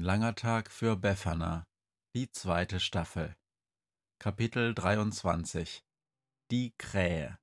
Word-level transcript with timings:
Ein 0.00 0.04
langer 0.04 0.34
Tag 0.34 0.70
für 0.70 0.96
Befana. 0.96 1.66
Die 2.14 2.30
zweite 2.30 2.80
Staffel. 2.80 3.36
Kapitel 4.18 4.72
23. 4.74 5.84
Die 6.50 6.72
Krähe. 6.78 7.36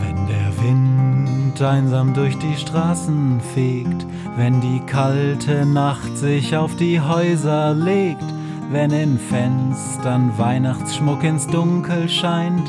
Wenn 0.00 0.26
der 0.26 0.58
Wind 0.60 1.62
einsam 1.62 2.12
durch 2.12 2.36
die 2.38 2.56
Straßen 2.56 3.40
fegt, 3.40 4.04
wenn 4.34 4.60
die 4.62 4.80
kalte 4.86 5.64
Nacht 5.64 6.16
sich 6.16 6.56
auf 6.56 6.74
die 6.74 7.00
Häuser 7.00 7.72
legt, 7.72 8.24
wenn 8.72 8.90
in 8.90 9.16
Fenstern 9.16 10.36
Weihnachtsschmuck 10.38 11.22
ins 11.22 11.46
Dunkel 11.46 12.08
scheint, 12.08 12.68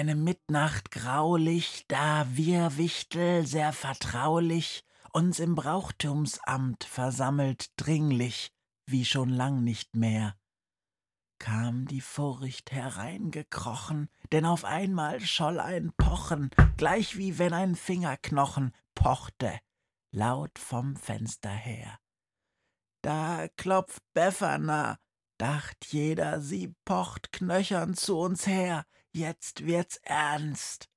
Eine 0.00 0.14
Mitnacht 0.14 0.90
graulich, 0.92 1.84
da 1.86 2.26
wir 2.30 2.78
Wichtel 2.78 3.46
sehr 3.46 3.74
vertraulich 3.74 4.82
uns 5.12 5.38
im 5.38 5.54
Brauchtumsamt 5.54 6.84
versammelt 6.84 7.70
dringlich, 7.76 8.50
wie 8.86 9.04
schon 9.04 9.28
lang 9.28 9.62
nicht 9.62 9.94
mehr, 9.94 10.36
kam 11.38 11.84
die 11.84 12.00
Furcht 12.00 12.72
hereingekrochen, 12.72 14.08
denn 14.32 14.46
auf 14.46 14.64
einmal 14.64 15.20
scholl 15.20 15.60
ein 15.60 15.92
Pochen, 15.98 16.48
gleich 16.78 17.18
wie 17.18 17.38
wenn 17.38 17.52
ein 17.52 17.74
Fingerknochen 17.74 18.74
pochte, 18.94 19.60
laut 20.12 20.58
vom 20.58 20.96
Fenster 20.96 21.50
her. 21.50 21.98
Da 23.02 23.48
klopft 23.48 24.02
Befana, 24.14 24.98
dacht 25.36 25.84
jeder, 25.88 26.40
sie 26.40 26.74
pocht 26.86 27.32
knöchern 27.32 27.92
zu 27.92 28.18
uns 28.18 28.46
her, 28.46 28.86
jetzt 29.12 29.66
wird's 29.66 29.96
ernst, 30.02 30.88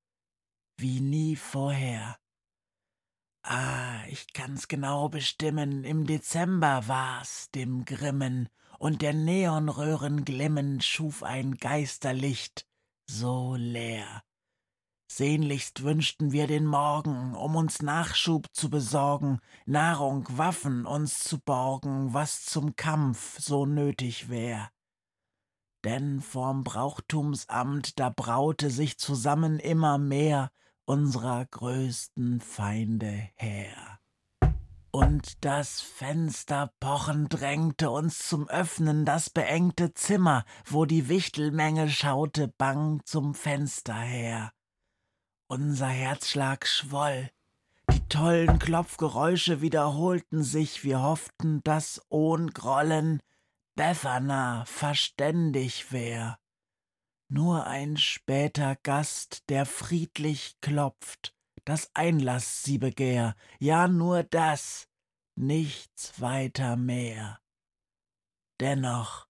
wie 0.77 0.99
nie 0.99 1.35
vorher. 1.35 2.17
Ah, 3.43 4.05
ich 4.07 4.31
kann's 4.33 4.67
genau 4.67 5.09
bestimmen, 5.09 5.83
im 5.83 6.05
Dezember 6.05 6.87
war's, 6.87 7.49
dem 7.51 7.83
Grimmen, 7.83 8.47
und 8.79 9.01
der 9.01 9.13
Neonröhren 9.13 10.25
glimmen 10.25 10.81
schuf 10.81 11.23
ein 11.23 11.55
Geisterlicht, 11.55 12.67
so 13.05 13.55
leer. 13.55 14.23
Sehnlichst 15.15 15.83
wünschten 15.83 16.31
wir 16.31 16.47
den 16.47 16.65
Morgen, 16.65 17.35
um 17.35 17.55
uns 17.55 17.81
Nachschub 17.83 18.47
zu 18.51 18.69
besorgen, 18.69 19.39
Nahrung, 19.65 20.25
Waffen 20.29 20.87
uns 20.87 21.19
zu 21.19 21.39
borgen, 21.39 22.13
was 22.13 22.45
zum 22.45 22.75
Kampf 22.75 23.39
so 23.39 23.67
nötig 23.67 24.29
wär. 24.29 24.72
Denn 25.83 26.21
vorm 26.21 26.63
Brauchtumsamt, 26.63 27.99
da 27.99 28.09
braute 28.09 28.69
sich 28.69 28.97
zusammen 28.97 29.59
immer 29.59 29.97
mehr 29.97 30.51
unserer 30.85 31.45
größten 31.45 32.39
Feinde 32.41 33.29
her. 33.35 33.99
Und 34.91 35.43
das 35.43 35.81
Fensterpochen 35.81 37.27
drängte 37.27 37.89
uns 37.89 38.19
zum 38.19 38.47
Öffnen 38.47 39.05
das 39.05 39.29
beengte 39.29 39.93
Zimmer, 39.93 40.45
wo 40.65 40.85
die 40.85 41.09
Wichtelmenge 41.09 41.89
schaute 41.89 42.53
bang 42.59 43.01
zum 43.03 43.33
Fenster 43.33 43.95
her. 43.95 44.51
Unser 45.47 45.87
Herzschlag 45.87 46.67
schwoll, 46.67 47.29
die 47.91 48.07
tollen 48.07 48.59
Klopfgeräusche 48.59 49.61
wiederholten 49.61 50.43
sich, 50.43 50.83
wir 50.83 51.01
hofften, 51.01 51.63
dass 51.63 52.01
ohn 52.09 52.51
Grollen 52.51 53.19
Befana 53.75 54.65
verständig 54.65 55.91
wär. 55.91 56.37
Nur 57.27 57.65
ein 57.65 57.97
später 57.97 58.75
Gast, 58.83 59.49
der 59.49 59.65
friedlich 59.65 60.57
klopft, 60.61 61.35
das 61.65 61.89
Einlass 61.95 62.61
sie 62.61 62.77
begehr, 62.77 63.35
ja 63.59 63.87
nur 63.87 64.21
das, 64.21 64.87
nichts 65.35 66.21
weiter 66.21 66.75
mehr. 66.75 67.39
Dennoch, 68.59 69.27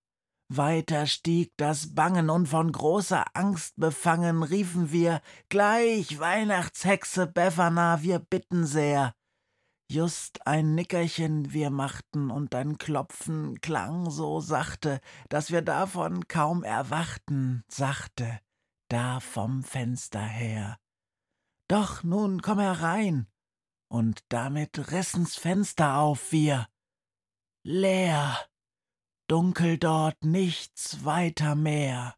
weiter 0.50 1.08
stieg 1.08 1.54
das 1.56 1.96
Bangen, 1.96 2.30
und 2.30 2.48
von 2.48 2.72
großer 2.72 3.26
Angst 3.34 3.76
befangen 3.78 4.44
riefen 4.44 4.92
wir 4.92 5.22
Gleich, 5.48 6.20
Weihnachtshexe 6.20 7.28
Befana, 7.28 8.02
wir 8.02 8.20
bitten 8.20 8.66
sehr. 8.66 9.16
Just 9.94 10.48
ein 10.48 10.74
Nickerchen 10.74 11.54
wir 11.54 11.70
machten, 11.70 12.32
und 12.32 12.56
dein 12.56 12.80
Klopfen 12.80 13.62
klang 13.62 14.10
so 14.10 14.40
sachte, 14.40 15.00
dass 15.30 15.52
wir 15.52 15.62
davon 15.62 16.28
kaum 16.28 16.64
erwachten, 16.64 17.64
sachte, 17.68 18.40
da 18.88 19.20
vom 19.20 19.62
Fenster 19.62 20.24
her. 20.24 20.80
Doch 21.68 22.02
nun 22.02 22.42
komm 22.42 22.58
herein, 22.58 23.28
und 23.88 24.24
damit 24.30 24.92
rissen's 24.92 25.36
Fenster 25.36 25.98
auf 25.98 26.32
wir. 26.32 26.68
Leer, 27.62 28.36
dunkel 29.28 29.78
dort 29.78 30.24
nichts 30.24 31.06
weiter 31.06 31.54
mehr. 31.54 32.16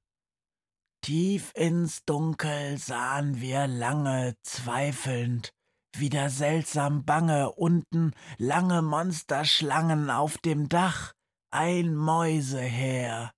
Tief 1.02 1.52
ins 1.56 2.06
Dunkel 2.06 2.78
sahen 2.78 3.42
wir 3.42 3.68
lange 3.68 4.38
zweifelnd, 4.44 5.54
wieder 6.00 6.30
seltsam 6.30 7.06
bange, 7.06 7.52
unten 7.52 8.12
lange 8.38 8.82
Monsterschlangen 8.82 10.10
auf 10.10 10.38
dem 10.38 10.70
Dach, 10.70 11.14
ein 11.52 11.96
Mäuseheer. 11.96 13.32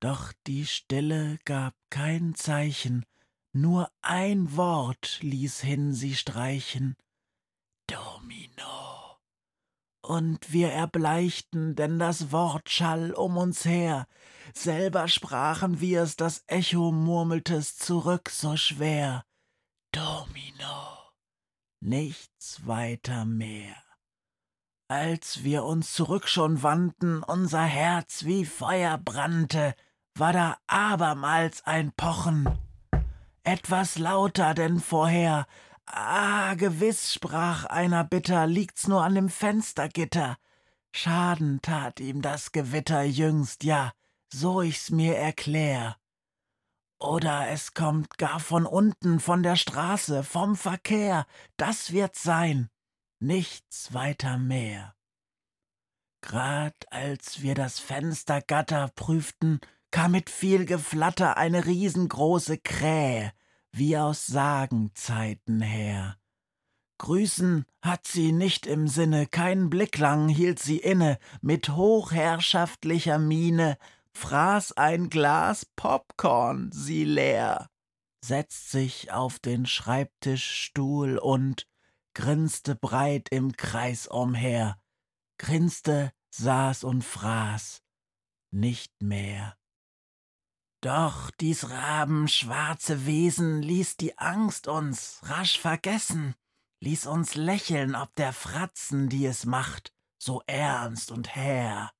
Doch 0.00 0.32
die 0.46 0.66
Stille 0.66 1.38
gab 1.44 1.74
kein 1.90 2.34
Zeichen, 2.34 3.04
nur 3.52 3.88
ein 4.02 4.56
Wort 4.56 5.18
ließ 5.22 5.60
hin 5.60 5.94
sie 5.94 6.14
streichen. 6.14 6.96
Domino. 7.86 9.18
Und 10.02 10.52
wir 10.52 10.70
erbleichten, 10.70 11.76
denn 11.76 11.98
das 11.98 12.30
Wort 12.32 12.68
schall 12.68 13.12
um 13.12 13.36
uns 13.38 13.64
her. 13.64 14.06
Selber 14.52 15.08
sprachen 15.08 15.80
wir's, 15.80 16.16
das 16.16 16.44
Echo 16.46 16.92
murmeltes 16.92 17.76
zurück 17.76 18.28
so 18.28 18.56
schwer. 18.56 19.24
Domino. 19.92 20.93
Nichts 21.84 22.66
weiter 22.66 23.24
mehr. 23.24 23.76
Als 24.88 25.44
wir 25.44 25.64
uns 25.64 25.92
zurück 25.92 26.28
schon 26.28 26.62
wandten, 26.62 27.22
unser 27.22 27.62
Herz 27.62 28.24
wie 28.24 28.44
Feuer 28.44 28.98
brannte, 28.98 29.74
war 30.14 30.32
da 30.32 30.56
abermals 30.66 31.64
ein 31.66 31.92
Pochen 31.92 32.48
etwas 33.44 33.98
lauter 33.98 34.54
denn 34.54 34.80
vorher. 34.80 35.46
Ah, 35.86 36.54
gewiss, 36.54 37.12
sprach 37.12 37.66
einer 37.66 38.02
bitter, 38.02 38.46
liegt's 38.46 38.88
nur 38.88 39.04
an 39.04 39.14
dem 39.14 39.28
Fenstergitter. 39.28 40.38
Schaden 40.92 41.60
tat 41.60 42.00
ihm 42.00 42.22
das 42.22 42.52
Gewitter 42.52 43.02
jüngst, 43.02 43.62
ja, 43.64 43.92
so 44.32 44.62
ich's 44.62 44.90
mir 44.90 45.16
erklär. 45.16 45.96
Oder 47.04 47.48
es 47.50 47.74
kommt 47.74 48.16
gar 48.16 48.40
von 48.40 48.64
unten, 48.64 49.20
von 49.20 49.42
der 49.42 49.56
Straße, 49.56 50.24
vom 50.24 50.56
Verkehr, 50.56 51.26
das 51.58 51.92
wird's 51.92 52.22
sein, 52.22 52.70
nichts 53.20 53.92
weiter 53.92 54.38
mehr. 54.38 54.94
Grad 56.22 56.74
als 56.90 57.42
wir 57.42 57.54
das 57.54 57.78
Fenstergatter 57.78 58.90
prüften, 58.94 59.60
kam 59.90 60.12
mit 60.12 60.30
viel 60.30 60.64
Geflatter 60.64 61.36
eine 61.36 61.66
riesengroße 61.66 62.56
Krähe, 62.56 63.34
wie 63.70 63.98
aus 63.98 64.26
Sagenzeiten 64.26 65.60
her. 65.60 66.16
Grüßen 66.96 67.66
hat 67.82 68.06
sie 68.06 68.32
nicht 68.32 68.66
im 68.66 68.88
Sinne, 68.88 69.26
keinen 69.26 69.68
Blick 69.68 69.98
lang 69.98 70.30
hielt 70.30 70.58
sie 70.58 70.78
inne, 70.78 71.18
mit 71.42 71.68
hochherrschaftlicher 71.68 73.18
Miene 73.18 73.76
fraß 74.14 74.72
ein 74.72 75.10
Glas 75.10 75.66
Popcorn 75.76 76.70
sie 76.72 77.04
leer, 77.04 77.68
setzt 78.24 78.70
sich 78.70 79.12
auf 79.12 79.38
den 79.38 79.66
Schreibtischstuhl 79.66 81.18
und 81.18 81.66
grinste 82.14 82.74
breit 82.74 83.28
im 83.30 83.56
Kreis 83.56 84.06
umher, 84.06 84.78
grinste, 85.38 86.12
saß 86.30 86.84
und 86.84 87.02
fraß, 87.04 87.82
nicht 88.50 89.02
mehr. 89.02 89.56
Doch 90.80 91.30
dies 91.30 91.70
rabenschwarze 91.70 93.06
Wesen 93.06 93.62
ließ 93.62 93.96
die 93.96 94.18
Angst 94.18 94.68
uns 94.68 95.20
rasch 95.22 95.58
vergessen, 95.58 96.34
ließ 96.80 97.06
uns 97.06 97.34
lächeln 97.34 97.94
ob 97.94 98.14
der 98.16 98.32
Fratzen, 98.32 99.08
die 99.08 99.24
es 99.26 99.46
macht, 99.46 99.94
so 100.18 100.42
ernst 100.46 101.10
und 101.10 101.34
hehr. 101.34 101.90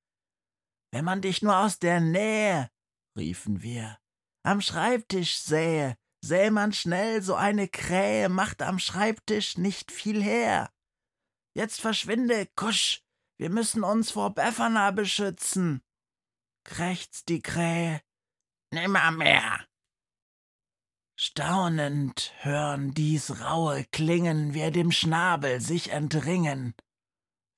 Wenn 0.95 1.05
man 1.05 1.23
dich 1.23 1.43
nur 1.43 1.57
aus 1.57 1.81
der 1.81 1.99
Nähe, 1.99 2.71
riefen 3.19 3.63
wir, 3.63 3.99
am 4.45 4.61
Schreibtisch 4.61 5.39
sähe, 5.39 5.97
sähe 6.25 6.53
man 6.53 6.73
schnell 6.73 7.21
so 7.21 7.35
eine 7.35 7.67
Krähe, 7.67 8.29
macht 8.29 8.63
am 8.63 8.79
Schreibtisch 8.79 9.59
nicht 9.59 9.91
viel 9.91 10.23
her. 10.23 10.71
Jetzt 11.53 11.81
verschwinde, 11.81 12.47
kusch, 12.55 13.03
wir 13.39 13.51
müssen 13.51 13.83
uns 13.83 14.13
vor 14.13 14.35
Befana 14.37 14.93
beschützen. 14.93 15.83
Krächzt 16.63 17.29
die 17.29 17.43
Krähe, 17.43 18.01
nimmermehr. 18.71 19.67
Staunend 21.19 22.33
hören 22.37 22.95
dies 22.95 23.41
raue 23.41 23.85
Klingen, 23.91 24.55
wir 24.55 24.71
dem 24.71 24.93
Schnabel 24.93 25.61
sich 25.61 25.91
entringen. 25.91 26.73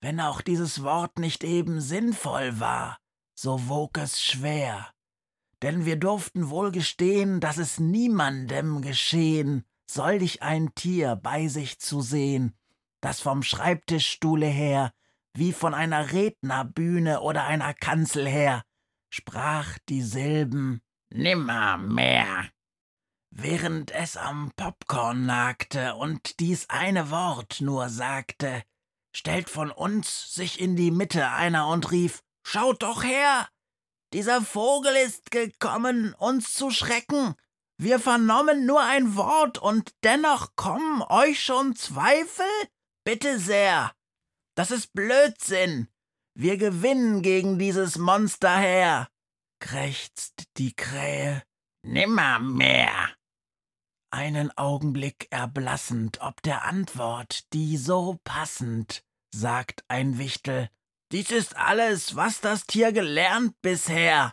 Wenn 0.00 0.21
auch 0.21 0.41
dieses 0.41 0.83
Wort 0.83 1.19
nicht 1.19 1.44
eben 1.44 1.83
sinnvoll 1.83 2.61
war, 2.61 2.99
so 3.37 3.69
wog 3.69 3.99
es 3.99 4.23
schwer. 4.23 4.88
Denn 5.62 5.85
wir 5.85 5.97
durften 5.97 6.50
wohl 6.50 6.73
gestehen, 6.73 7.41
dass 7.41 7.59
es 7.59 7.79
niemandem 7.79 8.83
geschehen, 8.83 9.65
solch 9.87 10.43
ein 10.43 10.75
Tier 10.75 11.17
bei 11.17 11.49
sich 11.49 11.79
zu 11.79 12.00
sehen, 12.00 12.56
das 13.00 13.21
vom 13.21 13.43
Schreibtischstuhle 13.43 14.47
her, 14.47 14.93
wie 15.35 15.53
von 15.53 15.75
einer 15.75 16.12
Rednerbühne 16.12 17.21
oder 17.21 17.44
einer 17.44 17.75
Kanzel 17.75 18.27
her, 18.27 18.62
sprach 19.11 19.79
die 19.88 20.03
Silben 20.03 20.81
Nimmermehr. 21.11 22.50
Während 23.31 23.91
es 23.91 24.17
am 24.17 24.50
Popcorn 24.56 25.27
nagte 25.27 25.94
und 25.94 26.41
dies 26.41 26.71
eine 26.71 27.11
Wort 27.11 27.61
nur 27.61 27.91
sagte, 27.91 28.62
stellt 29.15 29.50
von 29.50 29.71
uns 29.71 30.35
sich 30.35 30.59
in 30.59 30.75
die 30.75 30.91
Mitte 30.91 31.31
einer 31.31 31.69
und 31.69 31.91
rief 31.91 32.23
Schaut 32.49 32.85
doch 32.85 33.03
her! 33.03 33.49
Dieser 34.13 34.41
Vogel 34.41 34.95
ist 34.95 35.33
gekommen, 35.33 36.15
uns 36.15 36.55
zu 36.55 36.71
schrecken. 36.71 37.35
Wir 37.77 37.99
vernommen 37.99 38.67
nur 38.67 38.81
ein 38.81 39.17
Wort 39.17 39.59
und 39.59 39.93
dennoch 40.05 40.55
kommen 40.55 41.03
euch 41.03 41.43
schon 41.43 41.75
Zweifel? 41.75 42.47
Bitte 43.03 43.41
sehr. 43.41 43.91
Das 44.55 44.71
ist 44.71 44.93
Blödsinn. 44.93 45.89
Wir 46.35 46.57
gewinnen 46.57 47.23
gegen 47.23 47.59
dieses 47.59 47.99
Monster 47.99 48.57
her, 48.57 49.09
krächzt 49.59 50.45
die 50.57 50.73
Krähe. 50.73 51.43
Nimmermehr. 51.83 53.11
Einen 54.13 54.57
Augenblick 54.57 55.27
erblassend 55.31 56.21
ob 56.21 56.43
der 56.43 56.63
Antwort, 56.63 57.53
die 57.53 57.77
so 57.77 58.21
passend, 58.23 59.03
sagt 59.35 59.85
ein 59.89 60.19
Wichtel, 60.19 60.71
dies 61.12 61.31
ist 61.31 61.56
alles, 61.56 62.17
was 62.17 62.41
das 62.41 62.67
Tier 62.67 62.93
gelernt 62.93 63.55
bisher. 63.62 64.32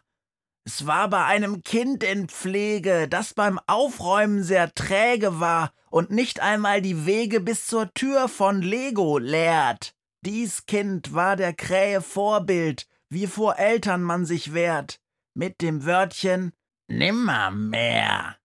Es 0.65 0.87
war 0.87 1.09
bei 1.09 1.25
einem 1.25 1.61
Kind 1.63 2.03
in 2.03 2.29
Pflege, 2.29 3.07
das 3.09 3.33
beim 3.33 3.59
Aufräumen 3.67 4.43
sehr 4.43 4.73
träge 4.73 5.39
war 5.39 5.73
und 5.89 6.09
nicht 6.09 6.39
einmal 6.39 6.81
die 6.81 7.05
Wege 7.05 7.41
bis 7.41 7.67
zur 7.67 7.93
Tür 7.93 8.29
von 8.29 8.61
Lego 8.61 9.17
lehrt. 9.17 9.93
Dies 10.25 10.65
Kind 10.65 11.13
war 11.13 11.35
der 11.35 11.53
Krähe 11.53 12.01
Vorbild, 12.01 12.87
wie 13.09 13.27
vor 13.27 13.59
Eltern 13.59 14.01
man 14.01 14.25
sich 14.25 14.53
wehrt, 14.53 15.01
mit 15.33 15.61
dem 15.61 15.85
Wörtchen 15.85 16.53
Nimmermehr. 16.87 18.37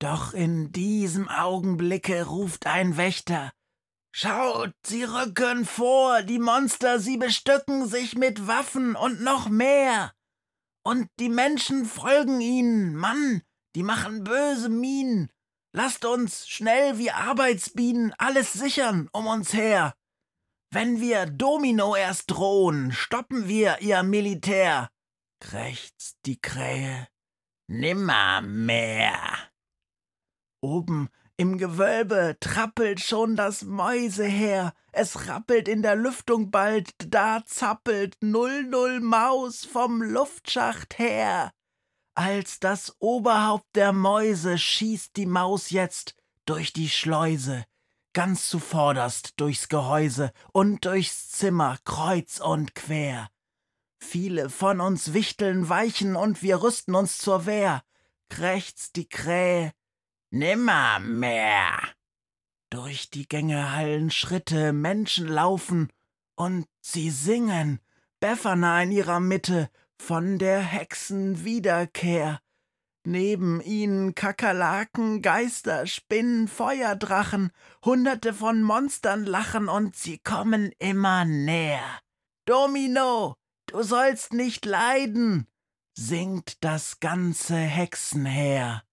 Doch 0.00 0.32
in 0.32 0.72
diesem 0.72 1.28
Augenblicke 1.28 2.24
ruft 2.24 2.66
ein 2.66 2.96
Wächter, 2.96 3.52
Schaut, 4.12 4.74
sie 4.84 5.04
rücken 5.04 5.64
vor, 5.64 6.22
die 6.22 6.40
Monster, 6.40 6.98
sie 6.98 7.16
bestücken 7.16 7.86
sich 7.86 8.16
mit 8.16 8.46
Waffen 8.46 8.96
und 8.96 9.20
noch 9.20 9.48
mehr. 9.48 10.12
Und 10.82 11.08
die 11.18 11.28
Menschen 11.28 11.84
folgen 11.84 12.40
ihnen, 12.40 12.96
Mann, 12.96 13.42
die 13.76 13.82
machen 13.82 14.24
böse 14.24 14.68
Minen. 14.68 15.30
Lasst 15.72 16.04
uns 16.04 16.48
schnell 16.48 16.98
wie 16.98 17.12
Arbeitsbienen 17.12 18.12
alles 18.18 18.52
sichern 18.52 19.08
um 19.12 19.26
uns 19.28 19.52
her. 19.52 19.94
Wenn 20.72 21.00
wir 21.00 21.26
Domino 21.26 21.94
erst 21.94 22.30
drohen, 22.30 22.92
stoppen 22.92 23.46
wir 23.46 23.80
ihr 23.80 24.02
Militär. 24.02 24.88
Krächzt 25.40 26.18
die 26.26 26.40
Krähe. 26.40 27.08
Nimmermehr. 27.68 29.50
Oben 30.60 31.08
im 31.40 31.56
Gewölbe 31.56 32.36
trappelt 32.38 33.00
schon 33.00 33.34
das 33.34 33.62
Mäuseheer, 33.62 34.74
es 34.92 35.26
rappelt 35.26 35.68
in 35.68 35.80
der 35.80 35.96
Lüftung 35.96 36.50
bald, 36.50 36.90
da 36.98 37.42
zappelt 37.46 38.18
Null 38.20 38.64
Null 38.64 39.00
Maus 39.00 39.64
vom 39.64 40.02
Luftschacht 40.02 40.98
her. 40.98 41.50
Als 42.14 42.60
das 42.60 42.94
Oberhaupt 42.98 43.74
der 43.74 43.94
Mäuse 43.94 44.58
schießt 44.58 45.16
die 45.16 45.24
Maus 45.24 45.70
jetzt 45.70 46.14
durch 46.44 46.74
die 46.74 46.90
Schleuse, 46.90 47.64
ganz 48.12 48.46
zuvorderst 48.50 49.40
durchs 49.40 49.70
Gehäuse 49.70 50.32
und 50.52 50.84
durchs 50.84 51.30
Zimmer 51.30 51.78
kreuz 51.86 52.38
und 52.38 52.74
quer. 52.74 53.30
Viele 53.98 54.50
von 54.50 54.82
uns 54.82 55.14
Wichteln 55.14 55.70
weichen 55.70 56.16
und 56.16 56.42
wir 56.42 56.62
rüsten 56.62 56.94
uns 56.94 57.16
zur 57.16 57.46
Wehr, 57.46 57.82
krächzt 58.28 58.96
die 58.96 59.08
Krähe, 59.08 59.72
Nimmermehr. 60.32 61.76
Durch 62.70 63.10
die 63.10 63.26
Gänge 63.26 63.72
hallen 63.72 64.12
Schritte, 64.12 64.72
Menschen 64.72 65.26
laufen 65.26 65.92
und 66.36 66.66
sie 66.80 67.10
singen, 67.10 67.80
Befana 68.20 68.80
in 68.84 68.92
ihrer 68.92 69.18
Mitte, 69.18 69.70
von 70.00 70.38
der 70.38 70.60
Hexen 70.60 71.44
Wiederkehr. 71.44 72.40
Neben 73.04 73.60
ihnen 73.60 74.14
Kakerlaken, 74.14 75.20
Geister, 75.20 75.88
Spinnen, 75.88 76.46
Feuerdrachen, 76.46 77.50
Hunderte 77.84 78.32
von 78.32 78.62
Monstern 78.62 79.24
lachen 79.24 79.68
und 79.68 79.96
sie 79.96 80.18
kommen 80.18 80.70
immer 80.78 81.24
näher. 81.24 81.98
Domino, 82.44 83.34
du 83.66 83.82
sollst 83.82 84.32
nicht 84.32 84.64
leiden, 84.64 85.48
singt 85.94 86.62
das 86.62 87.00
ganze 87.00 87.56
Hexenheer 87.56 88.84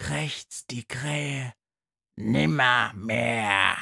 krächzt 0.00 0.70
die 0.70 0.84
Krähe. 0.84 1.52
Nimmermehr. 2.16 3.76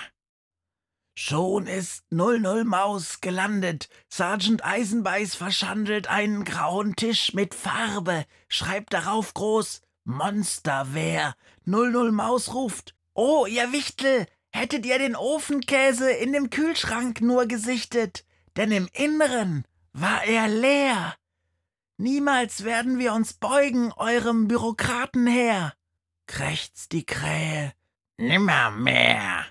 Schon 1.17 1.67
ist 1.67 2.05
Null 2.11 2.41
Null 2.41 2.65
Maus 2.65 3.21
gelandet, 3.21 3.89
Sergeant 4.09 4.65
Eisenbeiß 4.65 5.37
verschandelt 5.37 6.09
einen 6.09 6.45
grauen 6.45 6.95
Tisch 6.97 7.35
mit 7.35 7.55
Farbe, 7.55 8.25
schreibt 8.49 8.93
darauf 8.93 9.33
groß 9.35 9.81
Monsterwehr. 10.05 11.35
Null 11.65 11.93
Null 11.93 12.13
Maus 12.13 12.53
ruft, 12.53 12.95
Oh, 13.15 13.47
ihr 13.47 13.73
Wichtel, 13.73 14.27
hättet 14.51 14.87
ihr 14.87 14.99
den 14.99 15.17
Ofenkäse 15.17 16.11
in 16.11 16.33
dem 16.33 16.51
Kühlschrank 16.51 17.21
nur 17.21 17.47
gesichtet, 17.47 18.25
denn 18.57 18.71
im 18.71 18.89
Inneren 18.93 19.65
war 19.93 20.25
er 20.25 20.49
leer. 20.49 21.15
Niemals 21.97 22.65
werden 22.65 22.99
wir 22.99 23.13
uns 23.13 23.35
beugen 23.35 23.93
eurem 23.93 24.47
Bürokraten 24.47 25.27
her 25.27 25.73
krächzt 26.29 26.93
die 26.93 27.05
Krähe. 27.05 27.73
Nimmermehr. 28.19 29.45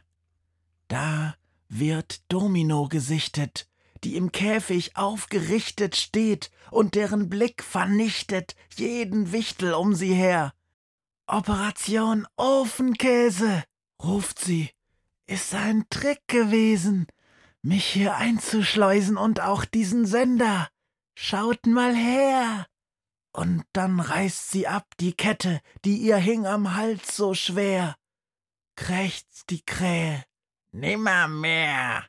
Da 0.88 1.36
wird 1.68 2.22
Domino 2.32 2.88
gesichtet, 2.88 3.68
die 4.06 4.16
im 4.16 4.32
Käfig 4.32 4.96
aufgerichtet 4.96 5.98
steht 5.98 6.50
und 6.72 6.96
deren 6.96 7.30
Blick 7.30 7.64
vernichtet 7.64 8.56
jeden 8.76 9.34
Wichtel 9.34 9.74
um 9.74 9.94
sie 9.94 10.14
her. 10.14 10.54
Operation 11.26 12.26
Ofenkäse, 12.38 13.64
ruft 14.02 14.40
sie, 14.40 14.70
ist 15.26 15.54
ein 15.54 15.86
Trick 15.90 16.22
gewesen, 16.28 17.08
mich 17.62 17.86
hier 17.86 18.16
einzuschleusen 18.16 19.18
und 19.18 19.42
auch 19.42 19.66
diesen 19.66 20.06
Sender. 20.06 20.70
Schaut 21.16 21.66
mal 21.66 21.94
her. 21.94 22.68
Und 23.38 23.66
dann 23.72 24.00
reißt 24.00 24.50
sie 24.50 24.68
ab 24.68 24.88
die 25.00 25.14
Kette, 25.14 25.62
die 25.86 25.98
ihr 25.98 26.18
hing 26.18 26.48
am 26.48 26.74
Hals 26.74 27.16
so 27.16 27.36
schwer. 27.36 27.96
Krächzt 28.76 29.52
die 29.52 29.64
Krähe, 29.64 30.26
nimmermehr. 30.72 32.08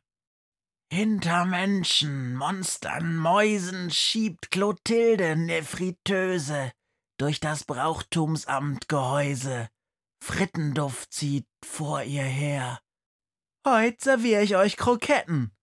Hinter 0.91 1.45
Menschen, 1.45 2.35
Monstern, 2.35 3.19
Mäusen 3.19 3.91
schiebt 3.91 4.51
Clotilde 4.51 5.37
ne 5.37 5.63
Fritteuse 5.63 6.73
durch 7.19 7.41
das 7.41 7.65
Brauchtumsamt 7.65 8.89
Gehäuse. 8.89 9.69
Frittenduft 10.25 11.13
zieht 11.13 11.47
vor 11.63 12.03
ihr 12.05 12.23
her. 12.23 12.81
Heut 13.67 14.01
servier 14.01 14.41
ich 14.41 14.57
euch 14.57 14.79
Kroketten, 14.79 15.55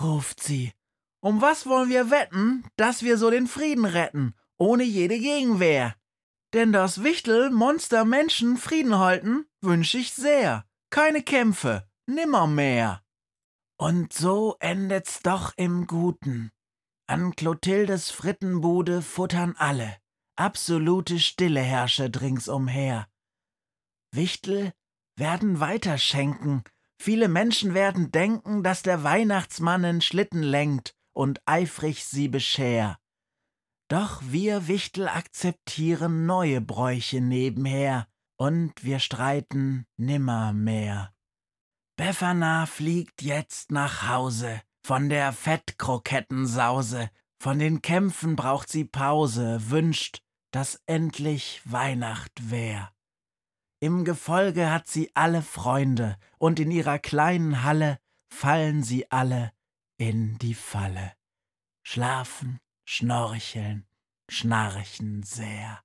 ruft 0.00 0.42
sie. 0.42 0.72
Um 1.20 1.42
was 1.42 1.66
wollen 1.66 1.90
wir 1.90 2.10
wetten, 2.10 2.66
dass 2.76 3.02
wir 3.02 3.18
so 3.18 3.28
den 3.28 3.46
Frieden 3.46 3.84
retten, 3.84 4.34
ohne 4.60 4.84
jede 4.84 5.18
Gegenwehr? 5.18 5.96
Denn 6.52 6.72
das 6.72 7.02
Wichtel, 7.02 7.50
Monster, 7.50 8.04
Menschen 8.04 8.56
Frieden 8.56 8.98
halten, 8.98 9.46
wünsch 9.60 9.94
ich 9.94 10.12
sehr. 10.12 10.64
Keine 10.90 11.22
Kämpfe, 11.22 11.88
nimmermehr. 12.06 13.02
Und 13.78 14.12
so 14.12 14.56
endet's 14.60 15.20
doch 15.22 15.54
im 15.56 15.86
Guten. 15.86 16.50
An 17.06 17.34
Clotildes 17.34 18.10
Frittenbude 18.10 19.02
futtern 19.02 19.56
alle. 19.56 19.96
Absolute 20.36 21.18
Stille 21.18 21.60
herrsche 21.60 22.10
ringsumher. 22.20 23.08
Wichtel 24.12 24.72
werden 25.16 25.60
weiterschenken. 25.60 26.64
Viele 27.00 27.28
Menschen 27.28 27.72
werden 27.72 28.12
denken, 28.12 28.62
dass 28.62 28.82
der 28.82 29.02
Weihnachtsmann 29.02 29.84
in 29.84 30.00
Schlitten 30.02 30.42
lenkt 30.42 30.94
und 31.12 31.40
eifrig 31.46 32.04
sie 32.04 32.28
bescher. 32.28 32.99
Doch 33.90 34.22
wir 34.22 34.68
Wichtel 34.68 35.08
akzeptieren 35.08 36.24
neue 36.24 36.60
Bräuche 36.60 37.20
nebenher 37.20 38.06
und 38.38 38.84
wir 38.84 39.00
streiten 39.00 39.84
nimmermehr. 39.96 41.12
Befana 41.96 42.66
fliegt 42.66 43.20
jetzt 43.20 43.72
nach 43.72 44.08
Hause 44.08 44.62
von 44.86 45.08
der 45.08 45.32
Fettkrokettensause, 45.32 47.10
von 47.42 47.58
den 47.58 47.82
Kämpfen 47.82 48.36
braucht 48.36 48.70
sie 48.70 48.84
Pause, 48.84 49.70
wünscht, 49.70 50.22
dass 50.52 50.80
endlich 50.86 51.60
Weihnacht 51.64 52.48
wär. 52.48 52.92
Im 53.80 54.04
Gefolge 54.04 54.70
hat 54.70 54.86
sie 54.86 55.10
alle 55.14 55.42
Freunde, 55.42 56.16
und 56.38 56.60
in 56.60 56.70
ihrer 56.70 57.00
kleinen 57.00 57.64
Halle 57.64 57.98
fallen 58.32 58.84
sie 58.84 59.10
alle 59.10 59.52
in 59.98 60.38
die 60.38 60.54
Falle. 60.54 61.12
Schlafen, 61.82 62.60
schnorcheln, 62.92 63.86
schnarchen 64.28 65.22
sehr. 65.22 65.80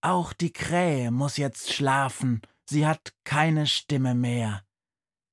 Auch 0.00 0.32
die 0.32 0.50
Krähe 0.50 1.10
muss 1.10 1.36
jetzt 1.36 1.70
schlafen, 1.70 2.40
sie 2.64 2.86
hat 2.86 3.12
keine 3.24 3.66
Stimme 3.66 4.14
mehr. 4.14 4.64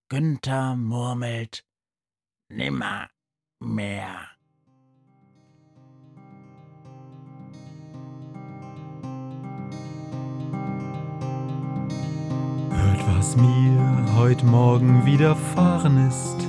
Günther 0.10 0.76
murmelt 0.76 1.66
Nimmer 2.50 3.08
mehr. 3.60 4.32
Hört, 12.70 13.08
was 13.16 13.38
mir 13.38 14.16
heut 14.18 14.44
Morgen 14.44 15.06
widerfahren 15.06 16.10
ist. 16.10 16.49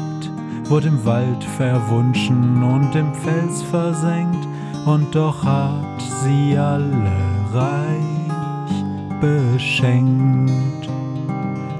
wurde 0.71 0.87
im 0.87 1.05
Wald 1.05 1.43
verwunschen 1.57 2.63
und 2.63 2.95
im 2.95 3.13
Fels 3.13 3.61
versenkt, 3.61 4.47
und 4.85 5.13
doch 5.13 5.43
hat 5.43 6.01
sie 6.23 6.57
alle 6.57 7.11
reich 7.53 8.71
beschenkt. 9.19 10.89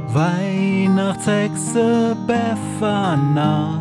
Weihnachtshexe 0.10 2.18
Befana 2.28 3.81